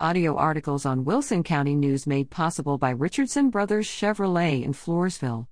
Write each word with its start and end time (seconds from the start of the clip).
Audio 0.00 0.34
articles 0.34 0.84
on 0.84 1.04
Wilson 1.04 1.44
County 1.44 1.76
News 1.76 2.04
made 2.04 2.28
possible 2.28 2.78
by 2.78 2.90
Richardson 2.90 3.48
Brothers 3.48 3.86
Chevrolet 3.86 4.64
in 4.64 4.72
Floresville. 4.72 5.46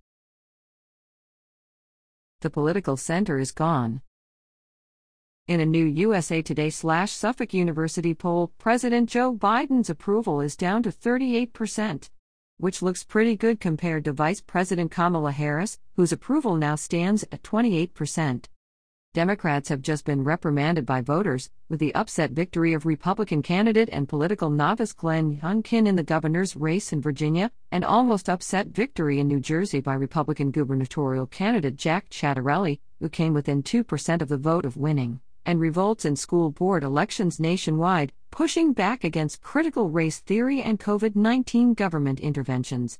The 2.40 2.50
political 2.50 2.96
center 2.96 3.38
is 3.38 3.52
gone. 3.52 4.02
In 5.46 5.60
a 5.60 5.64
new 5.64 5.84
USA 5.84 6.42
Today 6.42 6.70
slash 6.70 7.12
Suffolk 7.12 7.54
University 7.54 8.14
poll, 8.14 8.52
President 8.58 9.08
Joe 9.08 9.32
Biden's 9.32 9.88
approval 9.88 10.40
is 10.40 10.56
down 10.56 10.82
to 10.82 10.90
38%, 10.90 12.10
which 12.58 12.82
looks 12.82 13.04
pretty 13.04 13.36
good 13.36 13.60
compared 13.60 14.04
to 14.06 14.12
Vice 14.12 14.40
President 14.40 14.90
Kamala 14.90 15.30
Harris, 15.30 15.78
whose 15.94 16.10
approval 16.10 16.56
now 16.56 16.74
stands 16.74 17.22
at 17.30 17.44
28%. 17.44 18.46
Democrats 19.14 19.68
have 19.68 19.82
just 19.82 20.06
been 20.06 20.24
reprimanded 20.24 20.86
by 20.86 21.02
voters, 21.02 21.50
with 21.68 21.78
the 21.78 21.94
upset 21.94 22.30
victory 22.30 22.72
of 22.72 22.86
Republican 22.86 23.42
candidate 23.42 23.90
and 23.92 24.08
political 24.08 24.48
novice 24.48 24.94
Glenn 24.94 25.38
Youngkin 25.42 25.86
in 25.86 25.96
the 25.96 26.02
governor's 26.02 26.56
race 26.56 26.94
in 26.94 27.02
Virginia, 27.02 27.50
and 27.70 27.84
almost 27.84 28.30
upset 28.30 28.68
victory 28.68 29.20
in 29.20 29.28
New 29.28 29.38
Jersey 29.38 29.82
by 29.82 29.92
Republican 29.92 30.50
gubernatorial 30.50 31.26
candidate 31.26 31.76
Jack 31.76 32.08
Ciattarelli, 32.08 32.80
who 33.00 33.10
came 33.10 33.34
within 33.34 33.62
2% 33.62 34.22
of 34.22 34.28
the 34.28 34.38
vote 34.38 34.64
of 34.64 34.78
winning, 34.78 35.20
and 35.44 35.60
revolts 35.60 36.06
in 36.06 36.16
school 36.16 36.50
board 36.50 36.82
elections 36.82 37.38
nationwide, 37.38 38.14
pushing 38.30 38.72
back 38.72 39.04
against 39.04 39.42
critical 39.42 39.90
race 39.90 40.20
theory 40.20 40.62
and 40.62 40.80
COVID 40.80 41.16
19 41.16 41.74
government 41.74 42.18
interventions. 42.18 42.98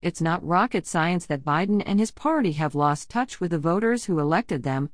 It's 0.00 0.20
not 0.20 0.46
rocket 0.46 0.86
science 0.86 1.26
that 1.26 1.44
Biden 1.44 1.82
and 1.84 1.98
his 1.98 2.12
party 2.12 2.52
have 2.52 2.76
lost 2.76 3.10
touch 3.10 3.40
with 3.40 3.50
the 3.50 3.58
voters 3.58 4.04
who 4.04 4.20
elected 4.20 4.62
them, 4.62 4.90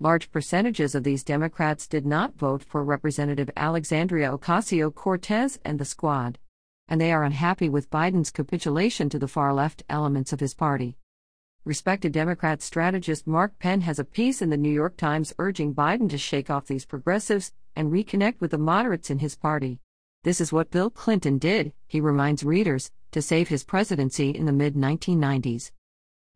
Large 0.00 0.30
percentages 0.30 0.94
of 0.94 1.02
these 1.02 1.24
Democrats 1.24 1.88
did 1.88 2.06
not 2.06 2.38
vote 2.38 2.62
for 2.62 2.84
Representative 2.84 3.50
Alexandria 3.56 4.30
Ocasio 4.30 4.94
Cortez 4.94 5.58
and 5.64 5.80
the 5.80 5.84
squad. 5.84 6.38
And 6.86 7.00
they 7.00 7.10
are 7.10 7.24
unhappy 7.24 7.68
with 7.68 7.90
Biden's 7.90 8.30
capitulation 8.30 9.08
to 9.08 9.18
the 9.18 9.26
far 9.26 9.52
left 9.52 9.82
elements 9.88 10.32
of 10.32 10.38
his 10.38 10.54
party. 10.54 10.96
Respected 11.64 12.12
Democrat 12.12 12.62
strategist 12.62 13.26
Mark 13.26 13.58
Penn 13.58 13.80
has 13.80 13.98
a 13.98 14.04
piece 14.04 14.40
in 14.40 14.50
the 14.50 14.56
New 14.56 14.70
York 14.70 14.96
Times 14.96 15.34
urging 15.36 15.74
Biden 15.74 16.08
to 16.10 16.18
shake 16.18 16.48
off 16.48 16.66
these 16.66 16.86
progressives 16.86 17.52
and 17.74 17.90
reconnect 17.90 18.40
with 18.40 18.52
the 18.52 18.58
moderates 18.58 19.10
in 19.10 19.18
his 19.18 19.34
party. 19.34 19.80
This 20.22 20.40
is 20.40 20.52
what 20.52 20.70
Bill 20.70 20.90
Clinton 20.90 21.38
did, 21.38 21.72
he 21.88 22.00
reminds 22.00 22.44
readers, 22.44 22.92
to 23.10 23.20
save 23.20 23.48
his 23.48 23.64
presidency 23.64 24.30
in 24.30 24.46
the 24.46 24.52
mid 24.52 24.76
1990s. 24.76 25.72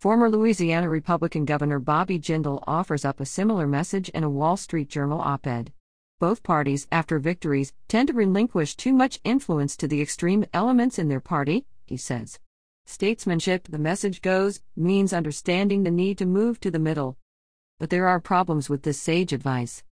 Former 0.03 0.29
Louisiana 0.29 0.89
Republican 0.89 1.45
Governor 1.45 1.79
Bobby 1.79 2.19
Jindal 2.19 2.65
offers 2.67 3.05
up 3.05 3.21
a 3.21 3.25
similar 3.25 3.69
message 3.69 4.09
in 4.09 4.25
a 4.25 4.29
Wall 4.29 4.57
Street 4.57 4.89
Journal 4.89 5.21
op 5.21 5.47
ed. 5.47 5.73
Both 6.19 6.43
parties, 6.43 6.89
after 6.91 7.21
victories, 7.21 7.73
tend 7.87 8.09
to 8.09 8.13
relinquish 8.13 8.75
too 8.75 8.93
much 8.93 9.21
influence 9.23 9.77
to 9.77 9.87
the 9.87 10.03
extreme 10.03 10.45
elements 10.53 10.99
in 10.99 11.07
their 11.07 11.21
party, 11.21 11.67
he 11.87 11.97
says. 11.97 12.41
Statesmanship, 12.85 13.69
the 13.69 13.79
message 13.79 14.23
goes, 14.23 14.61
means 14.75 15.13
understanding 15.13 15.85
the 15.85 15.91
need 15.93 16.19
to 16.19 16.27
move 16.27 16.59
to 16.59 16.73
the 16.73 16.81
middle. 16.81 17.17
But 17.79 17.91
there 17.91 18.09
are 18.09 18.19
problems 18.19 18.69
with 18.69 18.83
this 18.83 19.01
sage 19.01 19.33
advice. 19.33 19.85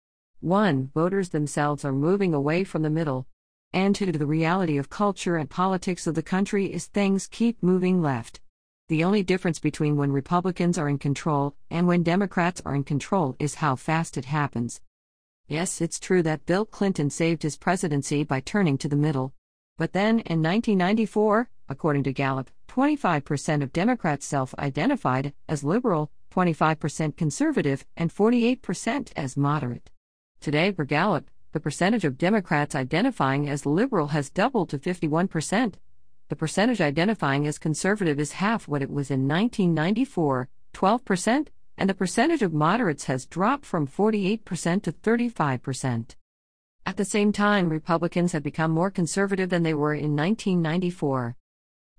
1. 0.40 0.90
Voters 0.94 1.28
themselves 1.28 1.84
are 1.84 1.92
moving 1.92 2.32
away 2.32 2.64
from 2.64 2.80
the 2.80 2.88
middle. 2.88 3.26
And 3.74 3.94
2. 3.94 4.12
The 4.12 4.24
reality 4.24 4.78
of 4.78 4.88
culture 4.88 5.36
and 5.36 5.50
politics 5.50 6.06
of 6.06 6.14
the 6.14 6.22
country 6.22 6.72
is 6.72 6.86
things 6.86 7.26
keep 7.26 7.62
moving 7.62 8.00
left. 8.00 8.40
The 8.88 9.04
only 9.04 9.22
difference 9.22 9.58
between 9.58 9.98
when 9.98 10.12
Republicans 10.12 10.78
are 10.78 10.88
in 10.88 10.96
control 10.96 11.54
and 11.70 11.86
when 11.86 12.02
Democrats 12.02 12.62
are 12.64 12.74
in 12.74 12.84
control 12.84 13.36
is 13.38 13.56
how 13.56 13.76
fast 13.76 14.16
it 14.16 14.24
happens. 14.24 14.80
Yes, 15.46 15.82
it's 15.82 16.00
true 16.00 16.22
that 16.22 16.46
Bill 16.46 16.64
Clinton 16.64 17.10
saved 17.10 17.42
his 17.42 17.58
presidency 17.58 18.24
by 18.24 18.40
turning 18.40 18.78
to 18.78 18.88
the 18.88 18.96
middle. 18.96 19.34
But 19.76 19.92
then, 19.92 20.20
in 20.20 20.42
1994, 20.42 21.50
according 21.68 22.04
to 22.04 22.14
Gallup, 22.14 22.50
25% 22.68 23.62
of 23.62 23.74
Democrats 23.74 24.24
self 24.24 24.54
identified 24.58 25.34
as 25.50 25.62
liberal, 25.62 26.10
25% 26.30 27.14
conservative, 27.14 27.84
and 27.94 28.10
48% 28.10 29.12
as 29.14 29.36
moderate. 29.36 29.90
Today, 30.40 30.72
per 30.72 30.84
Gallup, 30.84 31.28
the 31.52 31.60
percentage 31.60 32.06
of 32.06 32.16
Democrats 32.16 32.74
identifying 32.74 33.50
as 33.50 33.66
liberal 33.66 34.08
has 34.08 34.30
doubled 34.30 34.70
to 34.70 34.78
51%, 34.78 35.74
the 36.28 36.36
percentage 36.36 36.80
identifying 36.80 37.46
as 37.46 37.58
conservative 37.58 38.20
is 38.20 38.32
half 38.32 38.68
what 38.68 38.82
it 38.82 38.90
was 38.90 39.10
in 39.10 39.26
1994, 39.26 40.48
12%, 40.74 41.48
and 41.78 41.88
the 41.88 41.94
percentage 41.94 42.42
of 42.42 42.52
moderates 42.52 43.04
has 43.04 43.26
dropped 43.26 43.64
from 43.64 43.86
48% 43.86 44.82
to 44.82 44.92
35%. 44.92 46.16
At 46.84 46.96
the 46.96 47.04
same 47.04 47.32
time, 47.32 47.68
Republicans 47.68 48.32
have 48.32 48.42
become 48.42 48.70
more 48.70 48.90
conservative 48.90 49.50
than 49.50 49.62
they 49.62 49.74
were 49.74 49.94
in 49.94 50.16
1994. 50.16 51.36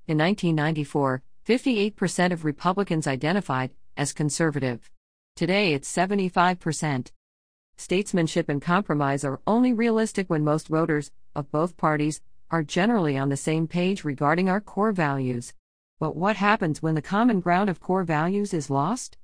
In 0.07 0.17
1994, 0.17 1.22
58% 1.47 2.31
of 2.31 2.46
Republicans 2.46 3.07
identified 3.07 3.72
as 3.97 4.13
conservative. 4.13 4.91
Today 5.35 5.73
it's 5.73 5.91
75%. 5.91 7.11
Statesmanship 7.78 8.50
and 8.50 8.61
compromise 8.61 9.23
are 9.23 9.40
only 9.47 9.72
realistic 9.72 10.29
when 10.29 10.44
most 10.44 10.67
voters, 10.67 11.11
of 11.35 11.51
both 11.51 11.78
parties, 11.78 12.22
are 12.52 12.64
generally 12.64 13.18
on 13.18 13.30
the 13.30 13.38
same 13.38 13.68
page 13.68 14.04
regarding 14.04 14.50
our 14.50 14.62
core 14.62 14.92
values. 14.92 15.54
But 16.00 16.16
what 16.16 16.38
happens 16.38 16.82
when 16.82 16.96
the 16.96 17.02
common 17.02 17.40
ground 17.40 17.70
of 17.70 17.80
core 17.80 18.04
values 18.04 18.54
is 18.54 18.70
lost? 18.70 19.18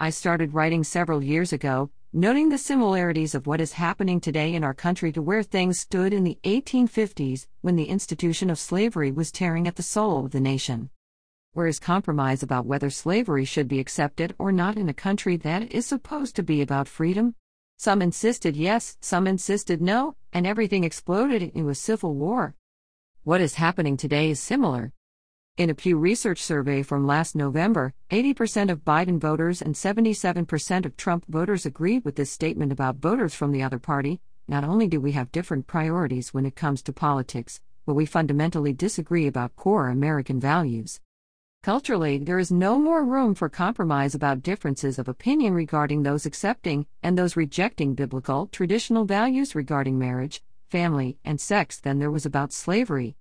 I 0.00 0.10
started 0.10 0.54
writing 0.54 0.84
several 0.84 1.22
years 1.22 1.52
ago, 1.52 1.90
noting 2.12 2.48
the 2.48 2.58
similarities 2.58 3.34
of 3.34 3.46
what 3.46 3.60
is 3.60 3.72
happening 3.72 4.20
today 4.20 4.54
in 4.54 4.64
our 4.64 4.74
country 4.74 5.10
to 5.12 5.22
where 5.22 5.42
things 5.42 5.80
stood 5.80 6.12
in 6.12 6.24
the 6.24 6.38
1850s 6.44 7.46
when 7.60 7.76
the 7.76 7.88
institution 7.88 8.50
of 8.50 8.58
slavery 8.58 9.10
was 9.10 9.32
tearing 9.32 9.66
at 9.66 9.76
the 9.76 9.82
soul 9.82 10.24
of 10.24 10.30
the 10.32 10.40
nation. 10.40 10.90
Where 11.52 11.66
is 11.66 11.78
compromise 11.78 12.42
about 12.42 12.66
whether 12.66 12.90
slavery 12.90 13.44
should 13.44 13.68
be 13.68 13.78
accepted 13.78 14.34
or 14.38 14.52
not 14.52 14.76
in 14.76 14.88
a 14.88 14.94
country 14.94 15.36
that 15.38 15.70
is 15.70 15.86
supposed 15.86 16.34
to 16.36 16.42
be 16.42 16.62
about 16.62 16.88
freedom? 16.88 17.34
Some 17.76 18.00
insisted 18.02 18.56
yes, 18.56 18.96
some 19.00 19.26
insisted 19.26 19.82
no, 19.82 20.16
and 20.34 20.46
everything 20.46 20.82
exploded 20.82 21.42
into 21.42 21.68
a 21.68 21.74
civil 21.76 22.14
war. 22.14 22.56
What 23.22 23.40
is 23.40 23.54
happening 23.54 23.96
today 23.96 24.30
is 24.30 24.40
similar. 24.40 24.92
In 25.56 25.70
a 25.70 25.74
Pew 25.74 25.96
Research 25.96 26.42
survey 26.42 26.82
from 26.82 27.06
last 27.06 27.36
November, 27.36 27.94
80% 28.10 28.72
of 28.72 28.84
Biden 28.84 29.20
voters 29.20 29.62
and 29.62 29.76
77% 29.76 30.84
of 30.84 30.96
Trump 30.96 31.24
voters 31.28 31.64
agreed 31.64 32.04
with 32.04 32.16
this 32.16 32.32
statement 32.32 32.72
about 32.72 32.96
voters 32.96 33.32
from 33.32 33.52
the 33.52 33.62
other 33.62 33.78
party. 33.78 34.20
Not 34.48 34.64
only 34.64 34.88
do 34.88 35.00
we 35.00 35.12
have 35.12 35.30
different 35.30 35.68
priorities 35.68 36.34
when 36.34 36.44
it 36.44 36.56
comes 36.56 36.82
to 36.82 36.92
politics, 36.92 37.60
but 37.86 37.94
we 37.94 38.04
fundamentally 38.04 38.72
disagree 38.72 39.28
about 39.28 39.54
core 39.54 39.88
American 39.88 40.40
values. 40.40 41.00
Culturally, 41.64 42.18
there 42.18 42.38
is 42.38 42.52
no 42.52 42.78
more 42.78 43.02
room 43.02 43.34
for 43.34 43.48
compromise 43.48 44.14
about 44.14 44.42
differences 44.42 44.98
of 44.98 45.08
opinion 45.08 45.54
regarding 45.54 46.02
those 46.02 46.26
accepting 46.26 46.84
and 47.02 47.16
those 47.16 47.38
rejecting 47.38 47.94
biblical, 47.94 48.48
traditional 48.48 49.06
values 49.06 49.54
regarding 49.54 49.98
marriage, 49.98 50.42
family, 50.68 51.16
and 51.24 51.40
sex 51.40 51.80
than 51.80 51.98
there 51.98 52.10
was 52.10 52.26
about 52.26 52.52
slavery. 52.52 53.16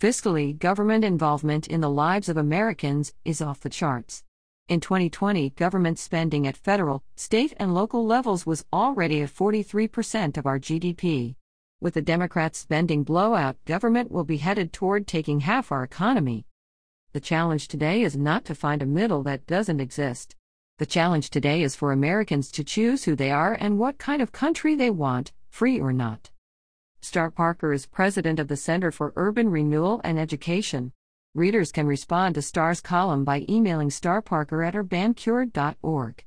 Fiscally, 0.00 0.56
government 0.56 1.04
involvement 1.04 1.66
in 1.66 1.80
the 1.80 1.90
lives 1.90 2.28
of 2.28 2.36
Americans 2.36 3.14
is 3.24 3.42
off 3.42 3.58
the 3.58 3.68
charts. 3.68 4.22
In 4.68 4.78
2020, 4.78 5.50
government 5.50 5.98
spending 5.98 6.46
at 6.46 6.56
federal, 6.56 7.02
state, 7.16 7.52
and 7.56 7.74
local 7.74 8.06
levels 8.06 8.46
was 8.46 8.64
already 8.72 9.22
at 9.22 9.28
43% 9.28 10.36
of 10.36 10.46
our 10.46 10.60
GDP. 10.60 11.34
With 11.80 11.94
the 11.94 12.00
Democrats' 12.00 12.60
spending 12.60 13.02
blowout, 13.02 13.56
government 13.64 14.12
will 14.12 14.22
be 14.22 14.36
headed 14.36 14.72
toward 14.72 15.08
taking 15.08 15.40
half 15.40 15.72
our 15.72 15.82
economy. 15.82 16.46
The 17.12 17.20
challenge 17.20 17.68
today 17.68 18.00
is 18.00 18.16
not 18.16 18.46
to 18.46 18.54
find 18.54 18.80
a 18.80 18.86
middle 18.86 19.22
that 19.24 19.46
doesn't 19.46 19.80
exist. 19.80 20.34
The 20.78 20.86
challenge 20.86 21.28
today 21.28 21.62
is 21.62 21.76
for 21.76 21.92
Americans 21.92 22.50
to 22.52 22.64
choose 22.64 23.04
who 23.04 23.14
they 23.14 23.30
are 23.30 23.52
and 23.60 23.78
what 23.78 23.98
kind 23.98 24.22
of 24.22 24.32
country 24.32 24.74
they 24.74 24.88
want, 24.88 25.32
free 25.50 25.78
or 25.78 25.92
not. 25.92 26.30
Star 27.02 27.30
Parker 27.30 27.74
is 27.74 27.84
president 27.84 28.38
of 28.38 28.48
the 28.48 28.56
Center 28.56 28.90
for 28.90 29.12
Urban 29.14 29.50
Renewal 29.50 30.00
and 30.02 30.18
Education. 30.18 30.90
Readers 31.34 31.70
can 31.70 31.86
respond 31.86 32.34
to 32.36 32.42
Star's 32.42 32.80
column 32.80 33.24
by 33.24 33.44
emailing 33.46 33.90
starparker 33.90 34.66
at 34.66 34.72
urbancure.org. 34.72 36.24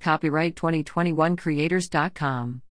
Copyright 0.00 0.56
2021creators.com. 0.56 2.62